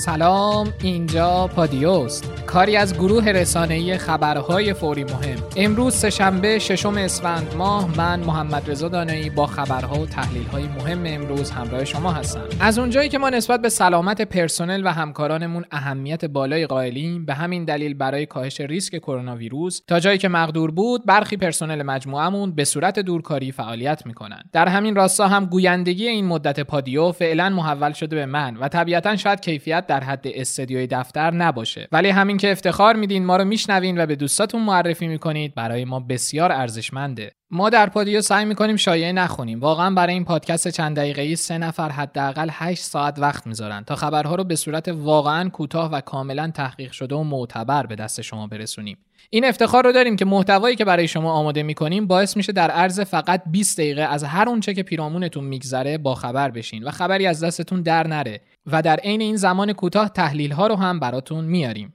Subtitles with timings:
[0.00, 2.32] سلام اینجا پادیوست.
[2.46, 5.38] کاری از گروه رسانه‌ای خبرهای فوری مهم.
[5.56, 11.50] امروز سهشنبه ششم اسفند ماه من محمد رضا دانایی با خبرها و تحلیل‌های مهم امروز
[11.50, 12.44] همراه شما هستم.
[12.60, 17.64] از اونجایی که ما نسبت به سلامت پرسنل و همکارانمون اهمیت بالای قائلیم به همین
[17.64, 22.64] دلیل برای کاهش ریسک کرونا ویروس تا جایی که مقدور بود برخی پرسنل مجموعمون به
[22.64, 24.42] صورت دورکاری فعالیت می‌کنن.
[24.52, 29.16] در همین راستا هم گویندگی این مدت پادیو فعلا محول شده به من و طبیعتا
[29.16, 31.88] شاید کیفیت در حد استدیوی دفتر نباشه.
[31.92, 36.00] ولی همین که افتخار میدین ما رو میشنوین و به دوستاتون معرفی می‌کنید برای ما
[36.00, 37.32] بسیار ارزشمنده.
[37.50, 39.60] ما در پادیو سعی می‌کنیم شایعه نخونیم.
[39.60, 44.34] واقعا برای این پادکست چند دقیقه‌ای سه نفر حداقل 8 ساعت وقت می‌ذارن تا خبرها
[44.34, 48.98] رو به صورت واقعا کوتاه و کاملا تحقیق شده و معتبر به دست شما برسونیم.
[49.30, 53.00] این افتخار رو داریم که محتوایی که برای شما آماده می‌کنیم باعث میشه در عرض
[53.00, 57.44] فقط 20 دقیقه از هر اونچه که پیرامونتون میگذره با خبر بشین و خبری از
[57.44, 58.40] دستتون در نره.
[58.66, 61.92] و در عین این زمان کوتاه تحلیل ها رو هم براتون میاریم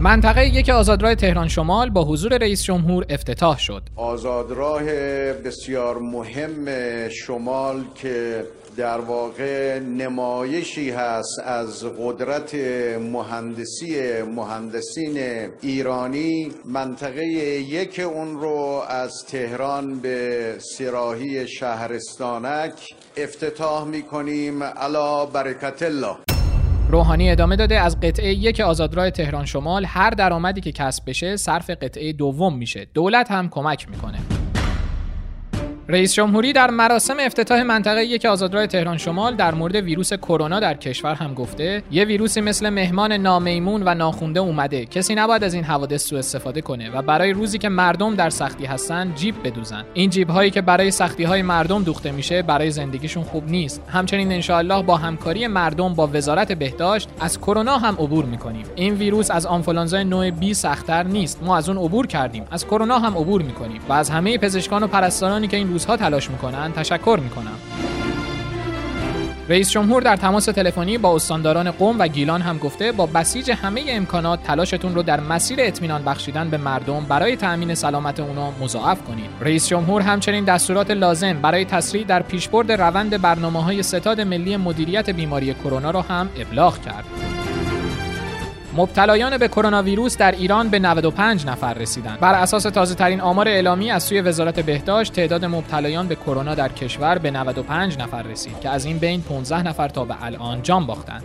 [0.00, 3.82] منطقه یک آزادراه تهران شمال با حضور رئیس جمهور افتتاح شد.
[3.96, 4.84] آزادراه
[5.32, 6.68] بسیار مهم
[7.08, 8.44] شمال که
[8.76, 12.54] در واقع نمایشی هست از قدرت
[13.00, 15.18] مهندسی مهندسین
[15.62, 25.82] ایرانی منطقه یک اون رو از تهران به سراحی شهرستانک افتتاح می کنیم علا برکت
[25.82, 26.16] الله.
[26.90, 29.84] روحانی ادامه داده از قطعه یک آزادراه تهران شمال.
[29.84, 32.86] هر درآمدی که کسب بشه صرف قطعه دوم میشه.
[32.94, 34.18] دولت هم کمک می‌کنه.
[35.88, 40.74] رئیس جمهوری در مراسم افتتاح منطقه یک آزادراه تهران شمال در مورد ویروس کرونا در
[40.74, 44.84] کشور هم گفته یه ویروسی مثل مهمان نامیمون و ناخونده اومده.
[44.84, 48.64] کسی نباید از این حوادث سوء استفاده کنه و برای روزی که مردم در سختی
[48.64, 49.84] هستن جیب بدوزن.
[49.94, 53.82] این جیب هایی که برای سختی های مردم دوخته میشه برای زندگیشون خوب نیست.
[53.88, 58.64] همچنین انشاالله با همکاری مردم با وزارت بهداشت از کرونا هم عبور می‌کنیم.
[58.74, 61.42] این ویروس از آنفولانزای نوع بی سختتر نیست.
[61.42, 62.44] ما از اون عبور کردیم.
[62.50, 63.80] از کرونا هم عبور می‌کنیم.
[63.88, 67.58] و از همه پزشکان و پرستارانی که این روزها تلاش می‌کنن تشکر می‌کنم
[69.48, 73.84] رئیس جمهور در تماس تلفنی با استانداران قوم و گیلان هم گفته با بسیج همه
[73.88, 79.30] امکانات تلاشتون رو در مسیر اطمینان بخشیدن به مردم برای تأمین سلامت اونا مضاعف کنید.
[79.40, 85.10] رئیس جمهور همچنین دستورات لازم برای تسریع در پیشبرد روند برنامه های ستاد ملی مدیریت
[85.10, 87.04] بیماری کرونا را هم ابلاغ کرد.
[88.76, 92.20] مبتلایان به کرونا ویروس در ایران به 95 نفر رسیدند.
[92.20, 96.68] بر اساس تازه ترین آمار اعلامی از سوی وزارت بهداشت تعداد مبتلایان به کرونا در
[96.68, 100.86] کشور به 95 نفر رسید که از این بین 15 نفر تا به الان جان
[100.86, 101.22] باختند.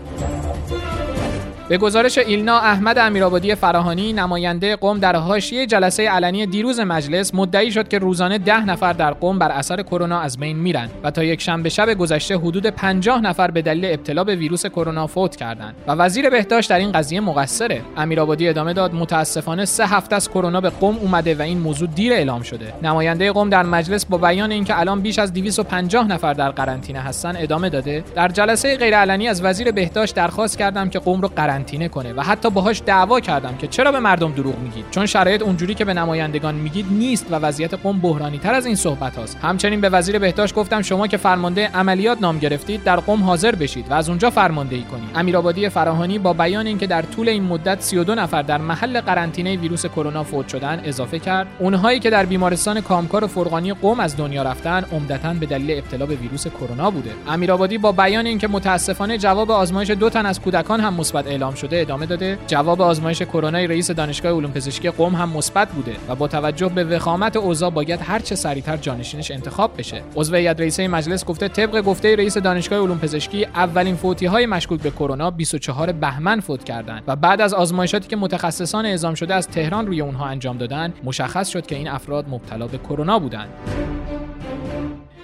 [1.72, 7.72] به گزارش ایلنا احمد امیرآبادی فراهانی نماینده قوم در حاشیه جلسه علنی دیروز مجلس مدعی
[7.72, 11.24] شد که روزانه ده نفر در قوم بر اثر کرونا از بین میرن و تا
[11.24, 15.76] یک شنبه شب گذشته حدود 50 نفر به دلیل ابتلا به ویروس کرونا فوت کردند
[15.88, 17.82] و وزیر بهداشت در این قضیه مقصره.
[17.98, 22.14] امیرآبادی ادامه داد متاسفانه سه هفته از کرونا به قوم اومده و این موضوع دیر
[22.14, 22.74] اعلام شده.
[22.84, 27.34] نماینده قوم در مجلس با بیان اینکه الان بیش از 250 نفر در قرنطینه هستن
[27.38, 28.04] ادامه داده.
[28.16, 32.50] در جلسه غیرعلنی از وزیر بهداشت درخواست کردم که قوم رو قرنطینه کنه و حتی
[32.50, 36.56] باهاش دعوا کردم که چرا به مردم دروغ میگید؟ چون شرایط اونجوری که به نمایندگان
[36.56, 39.38] میگید نیست و وضعیت قوم بحرانی تر از این صحبت هاست.
[39.42, 43.92] همچنین به وزیر بهداشت گفتم شما که فرمانده عملیات نام گرفتید در قوم حاضر بشید
[43.92, 45.10] و از اونجا فرماندهی کنید.
[45.16, 49.86] امیرآبادی فراهانی با بیان اینکه در طول این مدت 32 نفر در محل قرنطینه ویروس
[49.86, 54.44] کرونا فوت شدن اضافه کرد اونهایی که در بیمارستان کامکار و فرغانی قوم از دنیا
[54.44, 57.12] رفتن عمدتا به دلیل ابتلا به ویروس کرونا بوده.
[57.28, 61.82] امیرآبادی با بیان اینکه متاسفانه جواب آزمایش دو تن از کودکان هم مثبت اعلام شده
[61.82, 62.38] ادامه داده.
[62.48, 66.84] جواب آزمایش کرونا رئیس دانشگاه علوم پزشکی قم هم مثبت بوده و با توجه به
[66.84, 70.02] وخامت اوضاع باید هر چه سریعتر جانشینش انتخاب بشه.
[70.16, 74.82] عضو هیئت رئیسه مجلس گفته طبق گفته رئیس دانشگاه علوم پزشکی اولین فوتی های مشکوک
[74.82, 79.48] به کرونا 24 بهمن فوت کردند و بعد از آزمایشاتی که متخصصان اعزام شده از
[79.48, 83.50] تهران روی اونها انجام دادن مشخص شد که این افراد مبتلا به کرونا بودند.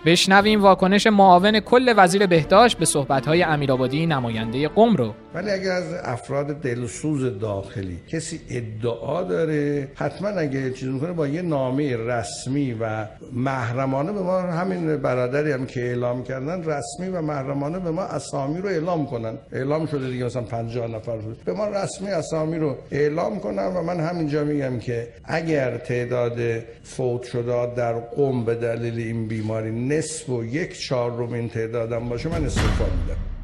[0.08, 5.14] بشنویم واکنش معاون کل وزیر بهداشت به صحبت‌های امیرآبادی نماینده قم رو.
[5.34, 11.42] ولی اگر از افراد دلسوز داخلی کسی ادعا داره حتما اگه چیز می‌کنه با یه
[11.42, 17.80] نامه رسمی و محرمانه به ما همین برادری هم که اعلام کردن رسمی و محرمانه
[17.80, 19.38] به ما اسامی رو اعلام کنن.
[19.52, 23.82] اعلام شده دیگه مثلا 50 نفر رو به ما رسمی اسامی رو اعلام کنن و
[23.82, 26.40] من همینجا میگم که اگر تعداد
[26.84, 32.30] فوت شده در قم به دلیل این بیماری نصف و یک چهارم این تعدادم باشه
[32.30, 33.37] من استعفا میدم.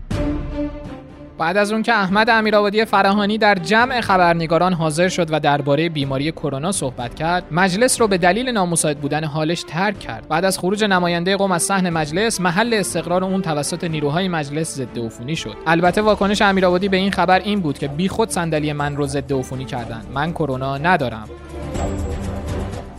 [1.44, 6.31] بعد از اون که احمد امیرآبادی فراهانی در جمع خبرنگاران حاضر شد و درباره بیماری
[6.31, 10.28] کرونا صحبت کرد مجلس رو به دلیل نامساعد بودن حالش ترک کرد.
[10.28, 15.00] بعد از خروج نماینده قوم از صحن مجلس محل استقرار اون توسط نیروهای مجلس ضد
[15.00, 15.56] عفونی شد.
[15.68, 19.66] البته واکنش امیرآبادی به این خبر این بود که بیخود صندلی من رو ضد عفونی
[19.66, 20.01] کردن.
[20.13, 21.30] من کرونا ندارم.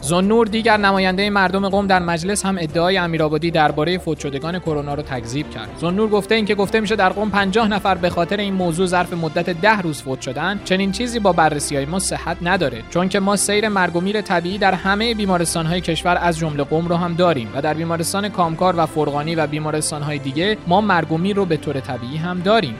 [0.05, 5.03] زنور دیگر نماینده مردم قوم در مجلس هم ادعای امیرآبادی درباره فوت شدگان کرونا رو
[5.03, 5.69] تکذیب کرد.
[5.81, 9.51] زنور گفته اینکه گفته میشه در قوم 50 نفر به خاطر این موضوع ظرف مدت
[9.51, 12.83] ده روز فوت شدن، چنین چیزی با بررسی های ما صحت نداره.
[12.91, 16.63] چون که ما سیر مرگ و میر طبیعی در همه بیمارستان های کشور از جمله
[16.63, 20.81] قوم رو هم داریم و در بیمارستان کامکار و فرغانی و بیمارستان های دیگه ما
[20.81, 22.75] مرگ و میر رو به طور طبیعی هم داریم.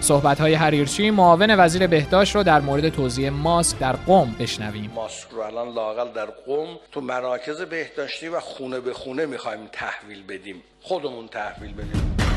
[0.00, 4.90] صحبت های حریرچی معاون وزیر بهداشت رو در مورد توضیح ماسک در قم بشنویم.
[4.94, 10.22] ماسک رو الان لاقل در قم تو مراکز بهداشتی و خونه به خونه می‌خوایم تحویل
[10.22, 10.62] بدیم.
[10.82, 12.27] خودمون تحویل بدیم.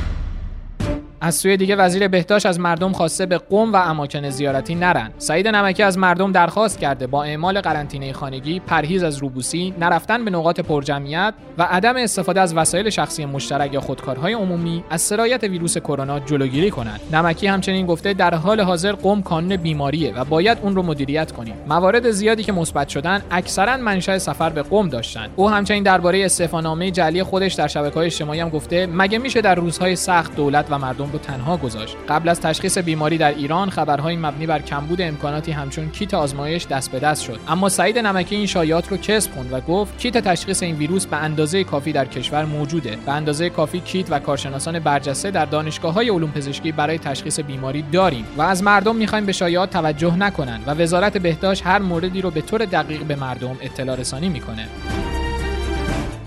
[1.24, 5.12] از سوی دیگه وزیر بهداشت از مردم خواسته به قم و اماکن زیارتی نرن.
[5.18, 10.32] سعید نمکی از مردم درخواست کرده با اعمال قرنطینه خانگی، پرهیز از روبوسی، نرفتن به
[10.32, 15.78] نقاط پرجمعیت و عدم استفاده از وسایل شخصی مشترک یا خودکارهای عمومی از سرایت ویروس
[15.78, 17.00] کرونا جلوگیری کنند.
[17.14, 21.56] نمکی همچنین گفته در حال حاضر قم کانون بیماریه و باید اون رو مدیریت کنیم.
[21.68, 25.28] موارد زیادی که مثبت شدن اکثرا منشأ سفر به قم داشتن.
[25.36, 29.96] او همچنین درباره استعفانامه جعلی خودش در شبکه‌های اجتماعی هم گفته مگه میشه در روزهای
[29.96, 31.96] سخت دولت و مردم رو تنها گذاشت.
[32.10, 36.92] قبل از تشخیص بیماری در ایران خبرهای مبنی بر کمبود امکاناتی همچون کیت آزمایش دست
[36.92, 37.40] به دست شد.
[37.48, 41.18] اما سعید نمکی این شایعات رو کسب خوند و گفت کیت تشخیص این ویروس به
[41.18, 42.98] اندازه کافی در کشور موجوده.
[43.06, 47.82] به اندازه کافی کیت و کارشناسان برجسته در دانشگاه های علوم پزشکی برای تشخیص بیماری
[47.82, 52.32] داریم و از مردم می‌خوایم به شایعات توجه نکنند و وزارت بهداشت هر موردی رو
[52.32, 54.68] به طور دقیق به مردم اطلاع رسانی می‌کنه.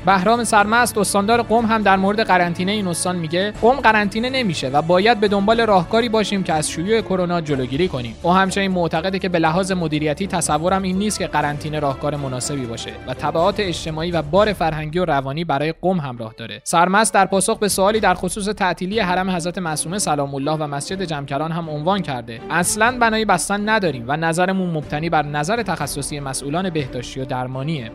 [0.07, 4.83] بهرام سرمست استاندار قم هم در مورد قرنطینه این استان میگه قم قرنطینه نمیشه و
[4.83, 8.17] باید به دنبال راهکاری باشیم که از شیوع کرونا جلوگیری کنیم.
[8.23, 12.91] او همچنین معتقده که به لحاظ مدیریتی تصورم این نیست که قرنطینه راهکار مناسبی باشه
[13.07, 16.61] و تبعات اجتماعی و بار فرهنگی و روانی برای قم همراه داره.
[16.65, 21.03] سرمست در پاسخ به سوالی در خصوص تعطیلی حرم حضرت معصومه سلام الله و مسجد
[21.03, 26.71] جمکران هم عنوان کرده اصلا بنای بستن نداریم و نظرمون مبتنی بر نظر تخصصی مسئولان
[26.71, 27.91] بهداشتی و درمانیه.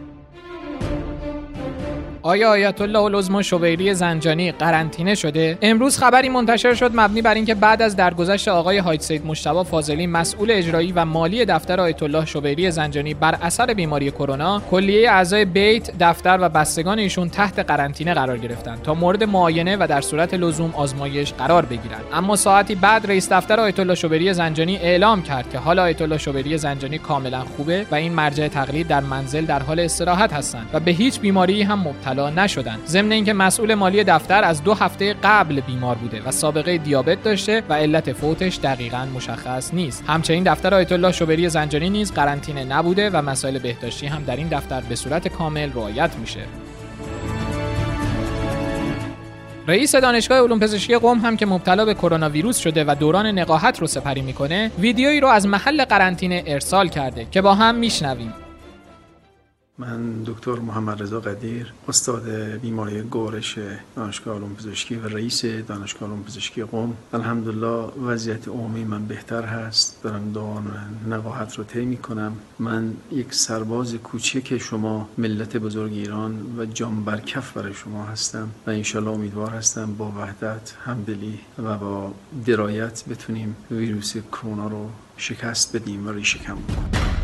[2.22, 7.56] آیا آیت الله العظما شویری زنجانی قرنطینه شده؟ امروز خبری منتشر شد مبنی بر اینکه
[7.56, 12.70] بعد از درگذشت آقای حاج سید مشتبه فاضلی مسئول اجرایی و مالی دفتر آیت الله
[12.70, 18.38] زنجانی بر اثر بیماری کرونا کلیه اعضای بیت دفتر و بستگان ایشون تحت قرنطینه قرار
[18.38, 22.04] گرفتند تا مورد معاینه و در صورت لزوم آزمایش قرار بگیرند.
[22.14, 26.18] اما ساعتی بعد رئیس دفتر آیت الله شویری زنجانی اعلام کرد که حال آیت الله
[26.18, 30.80] شویری زنجانی کاملا خوبه و این مرجع تقلید در منزل در حال استراحت هستند و
[30.80, 35.16] به هیچ بیماری هم مبتلا مبتلا نشدند ضمن اینکه مسئول مالی دفتر از دو هفته
[35.24, 40.04] قبل بیمار بوده و سابقه دیابت داشته و علت فوتش دقیقا مشخص نیست.
[40.08, 44.48] همچنین دفتر آیت الله شوبری زنجانی نیز قرنطینه نبوده و مسائل بهداشتی هم در این
[44.48, 46.42] دفتر به صورت کامل رعایت میشه.
[49.68, 53.80] رئیس دانشگاه علوم پزشکی قم هم که مبتلا به کرونا ویروس شده و دوران نقاهت
[53.80, 58.34] رو سپری می‌کنه ویدیویی رو از محل قرنطینه ارسال کرده که با هم میشنویم.
[59.80, 62.30] من دکتر محمد رضا قدیر استاد
[62.62, 63.60] بیماری گورش
[63.96, 70.04] دانشگاه علوم پزشکی و رئیس دانشگاه علوم پزشکی قم الحمدلله وضعیت عمومی من بهتر هست.
[70.04, 70.66] دارم دوران
[71.10, 77.54] نقاهت رو طی کنم من یک سرباز کوچک شما ملت بزرگ ایران و جام برکف
[77.54, 82.14] برای شما هستم و انشالله امیدوار هستم با وحدت همدلی و با
[82.46, 87.19] درایت بتونیم ویروس کرونا رو شکست بدیم و ریشه کنیم.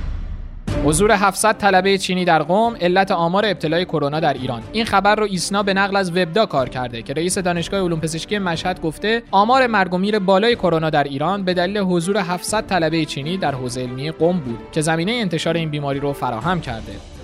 [0.85, 4.61] حضور 700 طلبه چینی در قم علت آمار ابتلای کرونا در ایران.
[4.71, 8.37] این خبر رو ایسنا به نقل از وبدا کار کرده که رئیس دانشگاه علوم پزشکی
[8.37, 13.05] مشهد گفته آمار مرگ و میر بالای کرونا در ایران به دلیل حضور 700 طلبه
[13.05, 17.14] چینی در حوزه علمی قم بود که زمینه انتشار این بیماری رو فراهم کرده.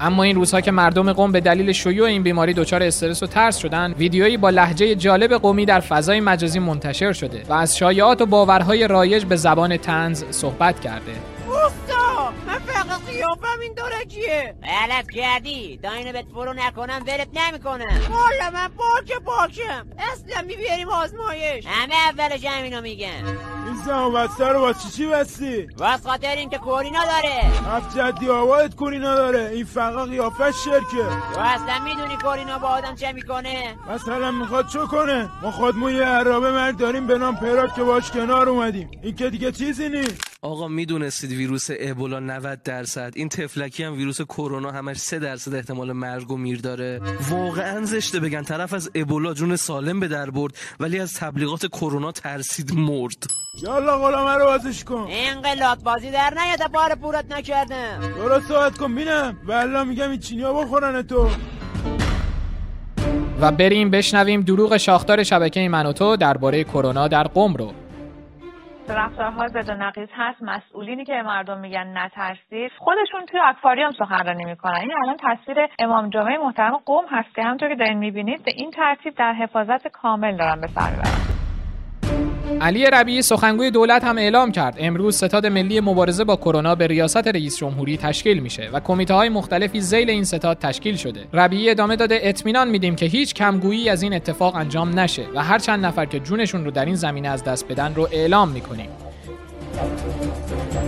[0.00, 3.56] اما این روزها که مردم قوم به دلیل شیوع این بیماری دچار استرس و ترس
[3.56, 8.26] شدن ویدیویی با لحجه جالب قومی در فضای مجازی منتشر شده و از شایعات و
[8.26, 11.12] باورهای رایج به زبان تنز صحبت کرده.
[11.46, 15.76] اوستا من فقط قیافم این درجیه غلط کردی.
[15.82, 19.86] داینو بهت فرو نکنم ولت نمی‌کنم والا من باکه باکم.
[19.98, 21.64] اصلا میبیاریم آزمایش.
[21.66, 22.80] همه اول جمع اینو
[23.76, 27.42] میگن بسته رو با چی چی بستی؟ واسه خاطر اینکه کورینا داره
[27.72, 31.08] هفت جدی آبادت کورینا داره این فقط قیافش شرکه.
[31.34, 36.02] تو اصلا می‌دونی کورینا با آدم چه می‌کنه؟ مثلا می‌خواد چه کنه؟ ما خودمون یه
[36.02, 38.90] عرابه مرد داریم به نام پراک که باش کنار اومدیم.
[39.02, 40.20] این که دیگه چیزی نیست.
[40.42, 43.12] آقا می‌دونستید ویروس ابولا 90 درصد.
[43.16, 47.00] این تفلکی هم ویروس کرونا همش 3 درصد احتمال مرگ و میر داره.
[47.30, 48.42] واقعا زشته بگن.
[48.42, 53.26] طرف از ابولا جون سالم به در برد ولی از تبلیغات کرونا ترسید مرد.
[53.62, 55.06] یالا غلامه رو بازش کن.
[55.08, 58.00] این قلات بازی در نیاد بار پورت نکردم.
[58.16, 59.36] درست صحبت کن بینم.
[59.46, 61.28] والله میگم این چینی ها بخورن تو.
[63.40, 67.72] و بریم بشنویم دروغ شاخدار شبکه من و تو درباره کرونا در قم رو.
[68.88, 70.42] رفتارهای ضد نقیض هست.
[70.42, 72.70] مسئولینی که مردم میگن نترسید.
[72.78, 74.80] خودشون توی اکواریوم سخنرانی می‌کنن.
[74.80, 78.70] این الان تصویر امام جمعه محترم قوم هست که همونطور که دارین می‌بینید به این
[78.70, 81.35] ترتیب در حفاظت کامل دارن به سر می‌برن.
[82.60, 84.76] علی ربیعی سخنگوی دولت هم اعلام کرد.
[84.78, 89.28] امروز ستاد ملی مبارزه با کرونا به ریاست رئیس جمهوری تشکیل میشه و کمیته های
[89.28, 91.20] مختلفی زیل این ستاد تشکیل شده.
[91.32, 95.58] ربیعی ادامه داده اطمینان میدیم که هیچ کمگویی از این اتفاق انجام نشه و هر
[95.58, 98.88] چند نفر که جونشون رو در این زمینه از دست بدن رو اعلام می‌کنیم.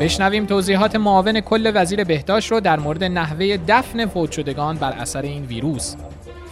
[0.00, 5.22] بشنویم توضیحات معاون کل وزیر بهداشت رو در مورد نحوه دفن فوت شدگان بر اثر
[5.22, 5.94] این ویروس.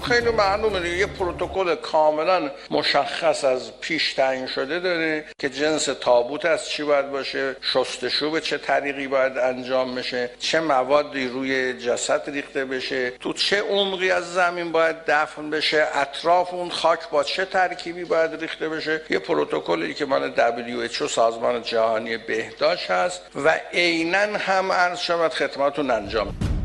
[0.09, 0.97] خیلی معلومه دیگه.
[0.97, 7.11] یه پروتکل کاملا مشخص از پیش تعیین شده داره که جنس تابوت از چی باید
[7.11, 13.33] باشه شستشو به چه طریقی باید انجام بشه چه موادی روی جسد ریخته بشه تو
[13.33, 18.69] چه عمقی از زمین باید دفن بشه اطراف اون خاک با چه ترکیبی باید ریخته
[18.69, 19.01] بشه.
[19.11, 25.91] یه پروتکلی که مال WHO سازمان جهانی بهداشت هست و عینا هم عرض شود خدمتتون
[25.91, 26.56] انجام.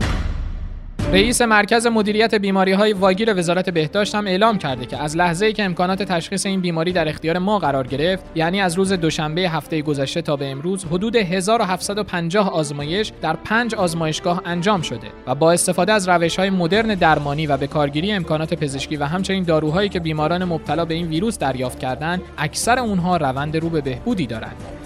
[1.11, 5.53] رئیس مرکز مدیریت بیماری های واگیر وزارت بهداشت هم اعلام کرده که از لحظه ای
[5.53, 9.81] که امکانات تشخیص این بیماری در اختیار ما قرار گرفت یعنی از روز دوشنبه هفته
[9.81, 15.93] گذشته تا به امروز حدود 1750 آزمایش در پنج آزمایشگاه انجام شده و با استفاده
[15.93, 20.45] از روش های مدرن درمانی و به کارگیری امکانات پزشکی و همچنین داروهایی که بیماران
[20.45, 24.80] مبتلا به این ویروس دریافت کردند اکثر اونها روند رو به بهبودی دارند.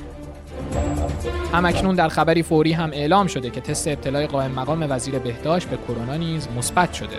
[1.54, 5.78] همکنون در خبری فوری هم اعلام شده که تست ابتلای قائم مقام وزیر بهداشت به
[5.88, 7.18] کرونا نیز مثبت شده.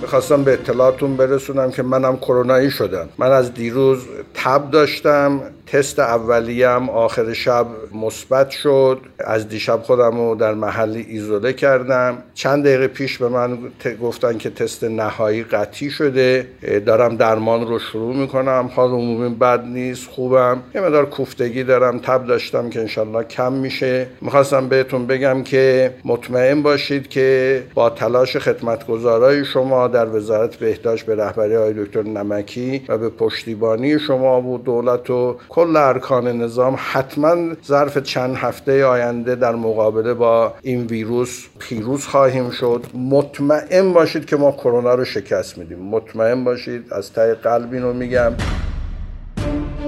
[0.00, 3.08] می‌خواستم به اطلاعاتون برسونم که منم کرونایی شدم.
[3.18, 3.98] من از دیروز
[4.34, 5.40] تب داشتم.
[5.72, 9.00] تست اولیم آخر شب مثبت شد.
[9.18, 12.18] از دیشب خودم رو در محلی ایزوله کردم.
[12.34, 13.58] چند دقیقه پیش به من
[14.02, 16.46] گفتن که تست نهایی قطعی شده.
[16.86, 18.70] دارم درمان رو شروع می‌کنم.
[18.74, 20.62] حال عمومی بد نیست خوبم.
[20.74, 21.98] یه مدار کوفتگی دارم.
[21.98, 24.06] تب داشتم که انشالله کم میشه.
[24.20, 31.16] می‌خواستم بهتون بگم که مطمئن باشید که با تلاش خدمتگزارای شما در وزارت بهداشت به
[31.16, 37.54] رهبری های دکتر نمکی و به پشتیبانی شما و دولت و کل ارکان نظام حتما
[37.66, 44.36] ظرف چند هفته آینده در مقابله با این ویروس پیروز خواهیم شد مطمئن باشید که
[44.36, 48.32] ما کرونا رو شکست میدیم مطمئن باشید از ته قلب اینو میگم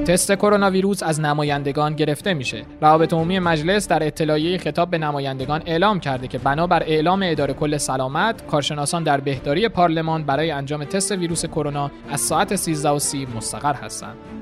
[0.06, 2.62] تست کرونا ویروس از نمایندگان گرفته میشه.
[2.80, 7.76] روابط عمومی مجلس در اطلاعیه خطاب به نمایندگان اعلام کرده که بنابر اعلام اداره کل
[7.76, 14.39] سلامت، کارشناسان در بهداری پارلمان برای انجام تست ویروس کرونا از ساعت 13:30 مستقر هستند.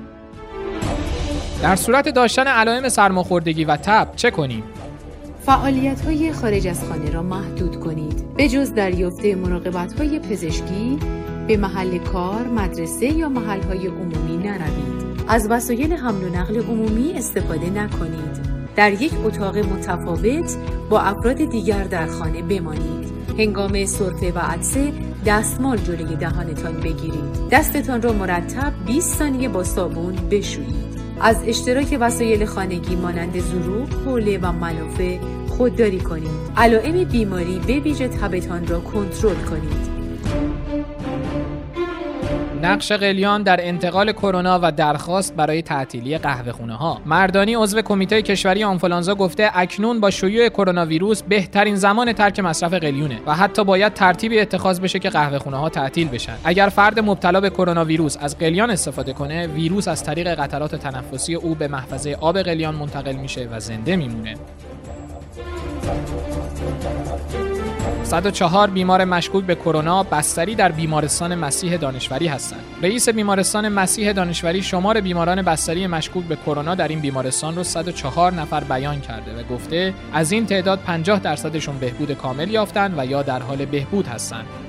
[1.61, 4.63] در صورت داشتن علائم سرماخوردگی و تب چه کنیم؟
[5.45, 8.33] فعالیت های خارج از خانه را محدود کنید.
[8.37, 10.99] به جز دریافت مراقبت های پزشکی
[11.47, 15.23] به محل کار، مدرسه یا محل های عمومی نروید.
[15.27, 18.39] از وسایل حمل و نقل عمومی استفاده نکنید.
[18.75, 20.57] در یک اتاق متفاوت
[20.89, 23.11] با افراد دیگر در خانه بمانید.
[23.37, 24.93] هنگام سرفه و عدسه
[25.25, 27.49] دستمال جلوی دهانتان بگیرید.
[27.51, 30.88] دستتان را مرتب 20 ثانیه با صابون بشویید.
[31.21, 36.31] از اشتراک وسایل خانگی مانند ظروف، حوله و منافع خودداری کنید.
[36.57, 39.88] علائم بیماری به ویژه تبتان را کنترل کنید.
[42.69, 48.21] نقش قلیان در انتقال کرونا و درخواست برای تعطیلی قهوه خونه ها مردانی عضو کمیته
[48.21, 53.63] کشوری آنفولانزا گفته اکنون با شیوع کرونا ویروس بهترین زمان ترک مصرف قلیونه و حتی
[53.63, 56.35] باید ترتیبی اتخاذ بشه که قهوه خونه ها تعطیل بشن.
[56.43, 61.35] اگر فرد مبتلا به کرونا ویروس از قلیان استفاده کنه ویروس از طریق قطرات تنفسی
[61.35, 64.35] او به محفظه آب قلیان منتقل میشه و زنده میمونه.
[68.09, 72.63] 104 بیمار مشکوک به کرونا بستری در بیمارستان مسیح دانشوری هستند.
[72.81, 78.33] رئیس بیمارستان مسیح دانشوری شمار بیماران بستری مشکوک به کرونا در این بیمارستان رو 104
[78.33, 83.23] نفر بیان کرده و گفته از این تعداد 50 درصدشون بهبود کامل یافتن و یا
[83.23, 84.68] در حال بهبود هستند.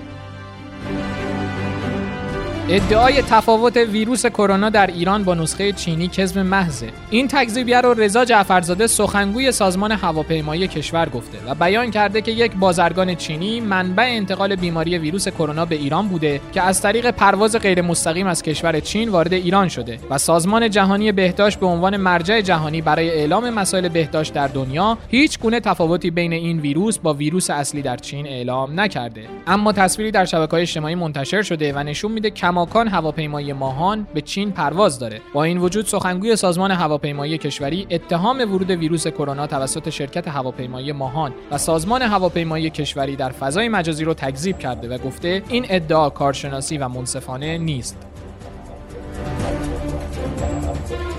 [2.73, 6.89] ادعای تفاوت ویروس کرونا در ایران با نسخه چینی کذب محضه.
[7.11, 12.53] این تکذیبیه رو رضا جعفرزاده سخنگوی سازمان هواپیمایی کشور گفته و بیان کرده که یک
[12.57, 17.83] بازرگان چینی منبع انتقال بیماری ویروس کرونا به ایران بوده که از طریق پرواز غیر
[17.83, 22.81] مستقیم از کشور چین وارد ایران شده و سازمان جهانی بهداشت به عنوان مرجع جهانی
[22.83, 27.83] برای اعلام مسائل بهداشت در دنیا هیچ گونه تفاوتی بین این ویروس با ویروس اصلی
[27.83, 29.23] در چین اعلام نکرده.
[29.47, 34.53] اما تصویری در شبکه‌های اجتماعی منتشر شده و نشون میده کماکان هواپیمای ماهان به چین
[34.53, 35.21] پرواز داره.
[35.35, 41.33] با این وجود سخنگوی سازمان هواپیمایی کشوری اتهام ورود ویروس کرونا توسط شرکت هواپیمایی ماهان
[41.51, 46.79] و سازمان هواپیمایی کشوری در فضای مجازی رو تکذیب کرده و گفته این ادعا کارشناسی
[46.79, 48.07] و منصفانه نیست.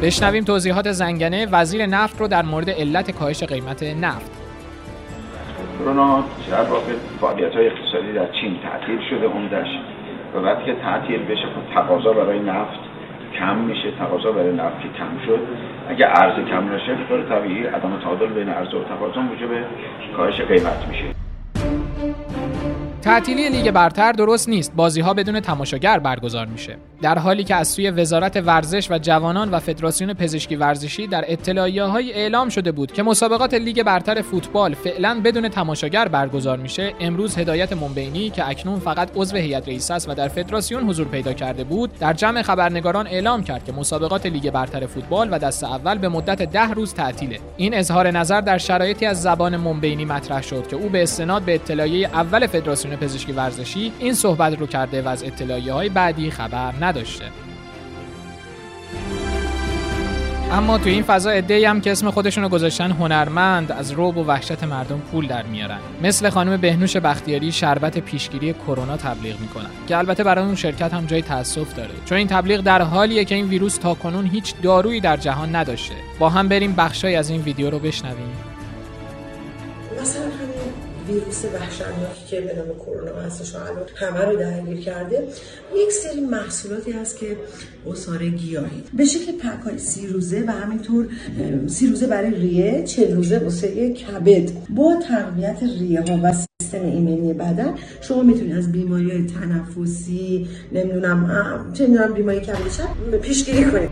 [0.02, 4.32] بشنویم توضیحات زنگنه وزیر نفت رو در مورد علت کاهش قیمت نفت.
[5.80, 10.01] کرونا در واقع فعالیت اقتصادی در چین تعطیل شده؟ عمدش
[10.36, 12.80] و وقتی که تعطیل بشه خب تقاضا برای نفت
[13.40, 15.40] کم میشه تقاضا برای نفت که کم شد.
[15.90, 16.96] اگر عرض کم نشه
[17.30, 19.50] طبیعی عدم تعادل بین عرضه و تقاضا موجب
[20.18, 21.21] کاهش قیمت میشه.
[23.02, 24.74] تعطیلی لیگ برتر درست نیست.
[24.76, 26.78] بازی ها بدون تماشاگر برگزار میشه.
[27.02, 31.84] در حالی که از سوی وزارت ورزش و جوانان و فدراسیون پزشکی ورزشی در اطلاعیه
[31.84, 37.38] های اعلام شده بود که مسابقات لیگ برتر فوتبال فعلا بدون تماشاگر برگزار میشه امروز
[37.38, 41.64] هدایت منبینی که اکنون فقط عضو هیئت رئیس است و در فدراسیون حضور پیدا کرده
[41.64, 46.10] بود در جمع خبرنگاران اعلام کرد که مسابقات لیگ برتر فوتبال و دست اول به
[46.10, 47.40] مدت ده روز تعطیله.
[47.58, 51.56] این اظهار نظر در شرایطی از زبان منبینی مطرح شد که او به استناد به
[51.56, 56.74] اطلاعیه اول فدراسیون پزشکی ورزشی این صحبت رو کرده و از اطلاعیه های بعدی خبر
[56.82, 57.26] نداشته.
[60.52, 64.64] اما تو این فضا ای هم که اسم خودشونو گذاشتن هنرمند از روب و وحشت
[64.64, 65.80] مردم پول در میارن.
[66.04, 69.70] مثل خانم بهنوش بختیاری شربت پیشگیری کرونا تبلیغ می‌کنن.
[69.88, 71.92] که البته برای اون شرکت هم جای تاسف داره.
[72.06, 75.96] چون این تبلیغ در حالیه که این ویروس تا کنون هیچ دارویی در جهان نداشته.
[76.20, 78.34] با هم بریم بخشای از این ویدیو رو بشنویم.
[81.08, 85.28] ویروس وحشتناکی که به نام کرونا هستش و الان همه رو درگیر کرده.
[85.76, 87.38] یک سری محصولاتی هست که
[87.92, 88.84] اصاره گیاهی.
[88.94, 91.08] به شکل پک های سی روزه و همینطور
[91.68, 94.50] سی روزه برای ریه چه روزه واسه کبد.
[94.70, 101.72] با تقویت ریه ها و سیستم ایمنی بدن شما می‌تونید از بیماری های تنفسی نمی‌دونم
[101.74, 103.90] چه بیماری کبد پیشگیری کنید.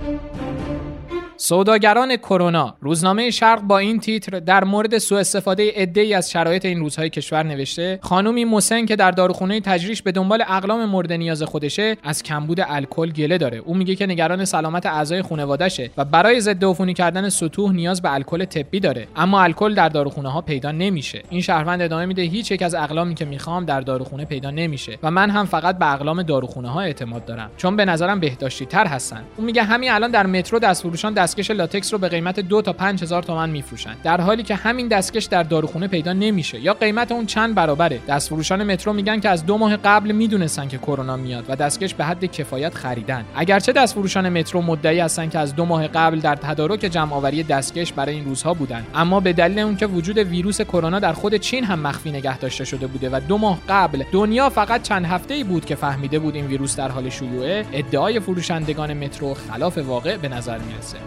[1.42, 2.76] سوداگران کرونا.
[2.82, 7.44] روزنامه شرق با این تیتر در مورد سوء استفاده عده‌ای از شرایط این روزهای کشور
[7.44, 12.60] نوشته خانومی مسن که در داروخونه تجریش به دنبال اقلام مورد نیاز خودشه از کمبود
[12.68, 13.58] الکل گله داره.
[13.58, 18.14] او میگه که نگران سلامت اعضای خانوادهشه و برای ضد عفونی کردن سطوح نیاز به
[18.14, 19.08] الکل طبی داره.
[19.16, 21.24] اما الکل در داروخونه ها پیدا نمیشه.
[21.30, 25.12] این شهروند ادامه میده هیچ یک از اقلامی که می‌خوام در داروخونه پیدا نمیشه و
[25.12, 27.52] من هم فقط به اقلام داروخونه ها اعتماد دارم.
[27.58, 29.24] چون به نظرم بهداشتی تر هستن.
[29.38, 33.24] اون میگه همین الان در مترو دستفروشان دستکش لاتکس رو به قیمت دو تا 5000
[33.24, 33.96] تومان میفروشن.
[34.04, 38.00] در حالی که همین دستکش در داروخونه پیدا نمیشه یا قیمت اون چند برابره.
[38.08, 42.06] دستفروشان مترو میگن که از دو ماه قبل می‌دونستن که کرونا میاد و دستکش به
[42.06, 43.26] حد کفایت خریدن.
[43.36, 47.94] اگرچه دستفروشان مترو مدعی هستن که از دو ماه قبل در تدارک جمع آوری دستکش
[47.94, 48.86] برای این روزها بودن.
[48.96, 52.66] اما به دلیل اون که وجود ویروس کرونا در خود چین هم مخفی نگه داشته
[52.66, 56.36] شده بوده و دو ماه قبل دنیا فقط چند هفته ای بود که فهمیده بود
[56.36, 60.98] این ویروس در حال شیوعه ادعای فروشندگان مترو خلاف واقع به نظر می‌رسه.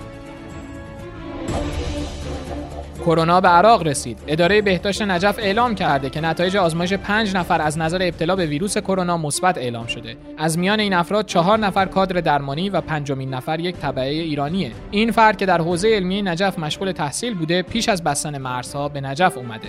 [3.05, 4.19] کرونا به عراق رسید.
[4.27, 8.79] اداره بهداشت نجف اعلام کرده که نتایج آزمایش پنج نفر از نظر ابتلا به ویروس
[8.79, 10.17] کرونا مثبت اعلام شده.
[10.39, 14.71] از میان این افراد چهار نفر کادر درمانی و پنجمین نفر یک تبعه ایرانیه.
[14.91, 19.01] این فرد که در حوزه علمی نجف مشغول تحصیل بوده، پیش از بستن مرزها به
[19.01, 19.69] نجف اومده.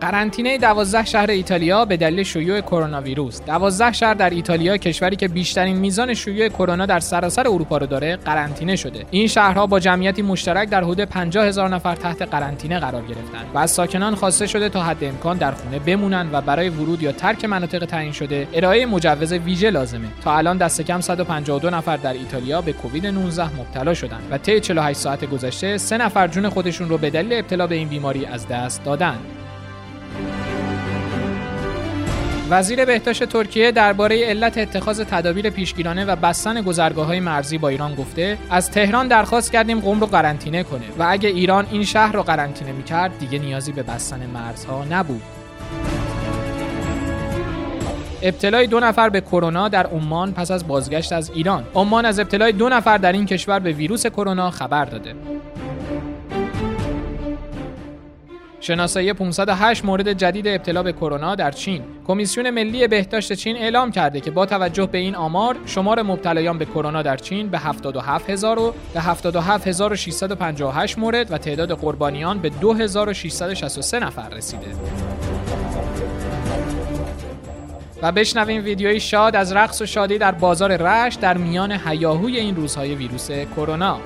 [0.00, 3.40] قرنطینه 12 شهر ایتالیا به دلیل شیوع کرونا ویروس.
[3.46, 8.16] 12 شهر در ایتالیا کشوری که بیشترین میزان شیوع کرونا در سراسر اروپا رو داره
[8.16, 9.04] قرنطینه شده.
[9.10, 13.58] این شهرها با جمعیتی مشترک در حدود 50 هزار نفر تحت قرنطینه قرار گرفتن و
[13.58, 17.44] از ساکنان خواسته شده تا حد امکان در خونه بمونن و برای ورود یا ترک
[17.44, 20.08] مناطق تعیین شده ارائه مجوز ویژه لازمه.
[20.24, 24.60] تا الان دست کم 152 نفر در ایتالیا به کووید 19 مبتلا شدن و طی
[24.60, 28.48] 48 ساعت گذشته سه نفر جون خودشون رو به دلیل ابتلا به این بیماری از
[28.48, 29.18] دست دادن.
[32.50, 37.94] وزیر بهداشت ترکیه درباره علت اتخاذ تدابیر پیشگیرانه و بستن گذرگاه های مرزی با ایران
[37.94, 42.22] گفته از تهران درخواست کردیم قم رو قرنطینه کنه و اگه ایران این شهر رو
[42.22, 45.22] قرنطینه می‌کرد دیگه نیازی به بستن مرزها نبود.
[48.22, 51.64] ابتلای دو نفر به کرونا در عمان پس از بازگشت از ایران.
[51.74, 55.14] عمان از ابتلای دو نفر در این کشور به ویروس کرونا خبر داده.
[58.66, 61.82] شناسایی 508 مورد جدید ابتلا به کرونا در چین.
[62.06, 66.64] کمیسیون ملی بهداشت چین اعلام کرده که با توجه به این آمار شمار مبتلایان به
[66.64, 74.28] کرونا در چین به 77000 و به 77658 مورد و تعداد قربانیان به 2663 نفر
[74.28, 74.66] رسیده.
[78.02, 82.56] و بشنویم ویدیوی شاد از رقص و شادی در بازار رشت در میان هیاهوی این
[82.56, 84.00] روزهای ویروس کرونا.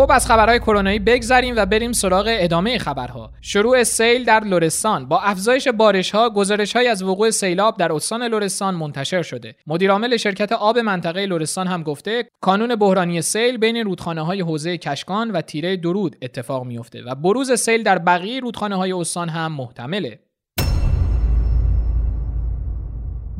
[0.00, 3.30] خب از خبرهای کرونایی بگذریم و بریم سراغ ادامه خبرها.
[3.40, 8.22] شروع سیل در لرستان با افزایش بارش ها گزارش های از وقوع سیلاب در استان
[8.22, 9.54] لرستان منتشر شده.
[9.66, 15.30] مدیرعامل شرکت آب منطقه لرستان هم گفته کانون بحرانی سیل بین رودخانه های حوزه کشکان
[15.30, 20.18] و تیره درود اتفاق میافته و بروز سیل در بقیه رودخانه های استان هم محتمله.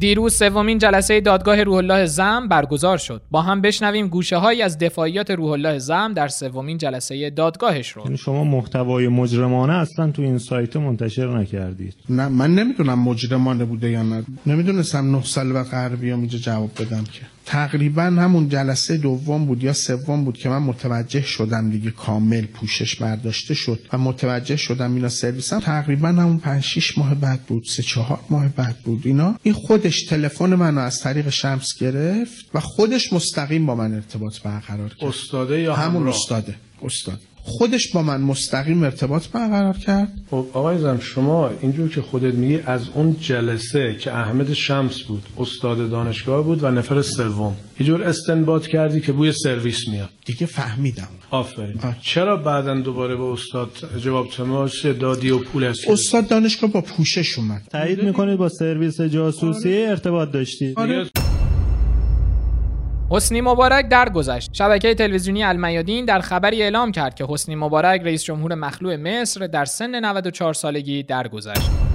[0.00, 3.22] دیروز سومین جلسه دادگاه روح الله زم برگزار شد.
[3.30, 8.02] با هم بشنویم گوشه هایی از دفاعیات روح الله زم در سومین جلسه دادگاهش رو.
[8.04, 11.94] یعنی شما محتوای مجرمانه اصلا تو این سایت منتشر نکردید.
[12.08, 14.24] نه من نمی‌دونم مجرمانه بوده یا نه.
[14.46, 17.22] نمی‌دونستم نه سال بعد قرار بیام اینجا جواب بدم که.
[17.46, 22.96] تقریبا همون جلسه دوم بود یا سوم بود که من متوجه شدم دیگه کامل پوشش
[22.96, 27.82] برداشته شد و متوجه شدم اینا سرویسم تقریبا همون 5 6 ماه بعد بود سه
[27.82, 29.38] چهار ماه بعد بود اینا.
[29.42, 34.88] این خودش تلفن منو از طریق شمس گرفت و خودش مستقیم با من ارتباط برقرار
[34.88, 35.08] کرد.
[35.08, 37.20] استاده یا همون همراه؟ استاده استاد.
[37.42, 40.12] خودش با من مستقیم ارتباط برقرار کرد.
[40.30, 45.22] خب آقای زم شما اینجور که خودت میگی از اون جلسه که احمد شمس بود
[45.38, 50.08] استاد دانشگاه بود و نفر سوم یه جور استنباط کردی که بوی سرویس میاد.
[50.24, 51.08] دیگه فهمیدم.
[51.30, 51.80] آفرین.
[52.00, 53.70] چرا بعدا دوباره به استاد
[54.04, 57.62] جواب تماس دادی و پول هستی استاد دانشگاه با پوشش اومد.
[57.70, 60.76] تایید می‌کنید با سرویس جاسوسی ارتباط داشتید.
[63.12, 64.54] حسنی مبارک درگذشت.
[64.54, 69.64] شبکه تلویزیونی المیادین در خبری اعلام کرد که حسنی مبارک رئیس جمهور مخلوع مصر در
[69.64, 71.89] سن 94 سالگی درگذشت.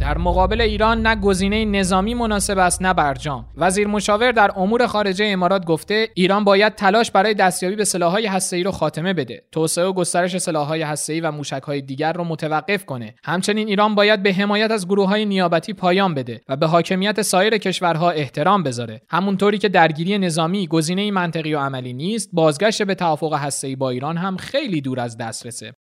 [0.00, 3.46] در مقابل ایران نه گزینه نظامی مناسب است نه برجام.
[3.56, 8.62] وزیر مشاور در امور خارجه امارات گفته ایران باید تلاش برای دستیابی به سلاح‌های هسته‌ای
[8.62, 9.42] را خاتمه بده.
[9.52, 13.14] توسعه و گسترش سلاح‌های هسته‌ای و موشک‌های دیگر را متوقف کنه.
[13.24, 18.10] همچنین ایران باید به حمایت از گروه‌های نیابتی پایان بده و به حاکمیت سایر کشورها
[18.10, 19.00] احترام بذاره.
[19.10, 24.16] همونطوری که درگیری نظامی گزینه منطقی و عملی نیست بازگشت به توافق هسته‌ای با ایران
[24.16, 25.72] هم خیلی دور از دسترسه.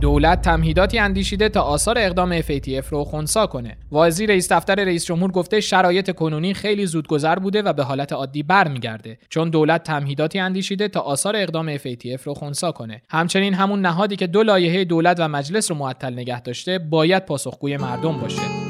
[0.00, 3.76] دولت تمهیداتی اندیشیده تا آثار اقدام FATF رو خونسا کنه.
[3.90, 8.42] واعظی رئیس دفتر رئیس جمهور گفته شرایط کنونی خیلی زودگذر بوده و به حالت عادی
[8.42, 13.02] برمیگرده چون دولت تمهیداتی اندیشیده تا آثار اقدام FATF رو خونسا کنه.
[13.08, 17.76] همچنین همون نهادی که دو لایحه دولت و مجلس رو معطل نگه داشته باید پاسخگوی
[17.76, 18.65] مردم باشه.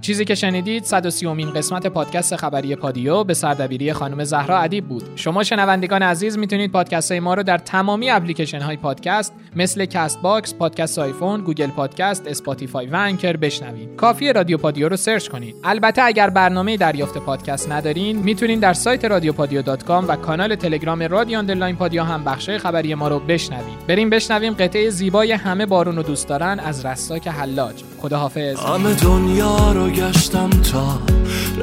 [0.00, 5.02] چیزی که شنیدید 130 امین قسمت پادکست خبری پادیو به سردبیری خانم زهرا ادیب بود.
[5.16, 10.22] شما شنوندگان عزیز می‌تونید پادکست های ما رو در تمامی اپلیکیشن های پادکست مثل کست
[10.22, 13.96] باکس، پادکست آیفون، گوگل پادکست، اسپاتیفای و انکر بشنوید.
[13.96, 15.56] کافیه رادیو پادیو رو search کنید.
[15.64, 21.76] البته اگر برنامه دریافت پادکست ندارین، می‌تونید در سایت رادیوپادیو.com و کانال تلگرام رادیو underline
[21.76, 23.86] پادیو هم بخشای خبری ما رو بشنوید.
[23.88, 27.89] بریم بشنویم قطعه زیبای همه بارون و دوست دارن از رستاک حلاج.
[28.02, 28.58] خداحافظ.
[28.60, 30.98] همه دنیا رو گشتم تا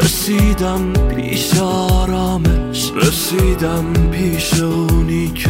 [0.01, 2.91] رسیدم پیش آرامش.
[2.95, 5.49] رسیدم پیش اونی که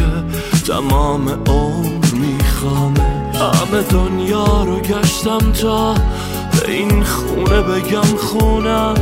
[0.66, 8.94] تمام عمر میخوامش همه دنیا رو گشتم تا به این خونه بگم خونم.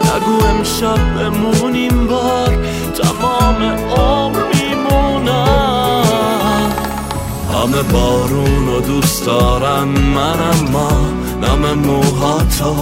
[0.00, 2.58] نگو امشب بمونیم بار
[3.02, 3.62] تمام
[3.96, 6.04] عمر میمونم.
[7.54, 12.74] همه بارون و دوست دارن من اما نم موهاتو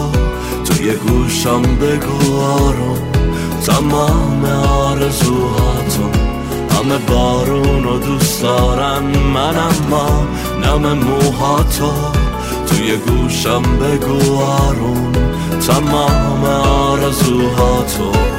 [0.65, 2.99] توی گوشم بگو آروم.
[3.67, 6.03] تمام آرزوهاتو.
[6.71, 9.03] همه بارون و دوست دارن
[9.35, 10.27] من اما
[10.63, 11.93] نم موهاتو
[12.67, 15.13] توی گوشم بگو آروم.
[15.67, 18.36] تمام آرزوهاتو.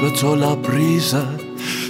[0.00, 1.22] به تو لبریزه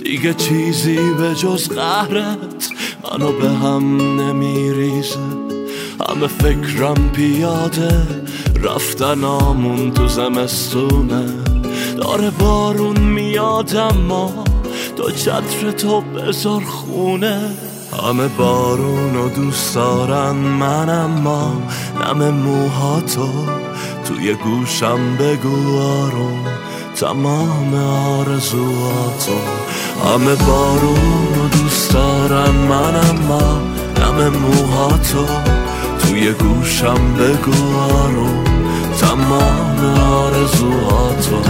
[0.05, 2.69] دیگه چیزی به جز قهرت
[3.05, 5.19] منو به هم نمیریزه.
[6.09, 8.07] همه فکرم پیاده
[8.63, 11.25] رفتن آمون تو زمستونه.
[11.97, 14.45] داره بارون میاد اما
[14.97, 17.51] تو چتر تو بذار خونه.
[18.03, 21.63] همه بارون و دوست دارن من اما
[22.01, 23.29] نم موهاتو
[24.05, 26.58] توی گوشم بگو آروم.
[27.01, 27.75] تمام
[28.19, 29.39] آرزوهاتو.
[30.05, 33.61] همه بارون و دوست دارن من اما
[34.01, 35.27] نم موهاتو.
[35.99, 38.45] توی گوشم بگو آروم
[39.01, 41.43] تمام آرزوهاتو.